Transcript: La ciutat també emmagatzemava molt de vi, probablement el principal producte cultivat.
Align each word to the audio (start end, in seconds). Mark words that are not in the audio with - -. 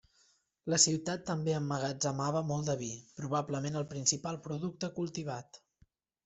La 0.73 0.77
ciutat 0.85 1.27
també 1.27 1.53
emmagatzemava 1.57 2.41
molt 2.53 2.71
de 2.71 2.77
vi, 2.79 2.89
probablement 3.21 3.79
el 3.83 3.87
principal 3.93 4.41
producte 4.49 4.91
cultivat. 4.99 5.63